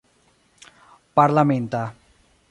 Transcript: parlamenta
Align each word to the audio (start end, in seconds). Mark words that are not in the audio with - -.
parlamenta 1.15 1.81